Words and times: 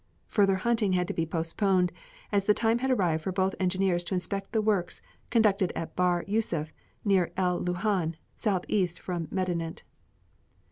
Further 0.29 0.55
hunting 0.55 0.93
had 0.93 1.07
to 1.09 1.13
be 1.13 1.27
postponed 1.27 1.91
as 2.31 2.45
the 2.45 2.55
time 2.55 2.79
had 2.79 2.89
arrived 2.89 3.23
for 3.23 3.31
both 3.31 3.53
engineers 3.59 4.03
to 4.05 4.15
inspect 4.15 4.51
the 4.51 4.59
works 4.59 4.99
conducted 5.29 5.71
at 5.75 5.95
Bahr 5.95 6.23
Yûsuf 6.25 6.71
near 7.05 7.31
El 7.37 7.61
Lahûn, 7.63 8.15
southeast 8.33 8.97
from 8.97 9.27
Medinet. 9.29 9.83